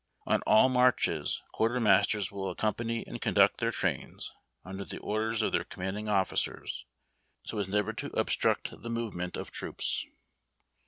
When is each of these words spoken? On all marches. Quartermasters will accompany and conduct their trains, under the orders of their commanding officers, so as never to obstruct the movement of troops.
On 0.25 0.41
all 0.47 0.67
marches. 0.67 1.43
Quartermasters 1.53 2.31
will 2.31 2.49
accompany 2.49 3.05
and 3.05 3.21
conduct 3.21 3.59
their 3.59 3.69
trains, 3.69 4.31
under 4.65 4.83
the 4.83 4.97
orders 4.97 5.43
of 5.43 5.51
their 5.51 5.63
commanding 5.63 6.09
officers, 6.09 6.87
so 7.45 7.59
as 7.59 7.67
never 7.67 7.93
to 7.93 8.07
obstruct 8.19 8.71
the 8.81 8.89
movement 8.89 9.37
of 9.37 9.51
troops. 9.51 10.07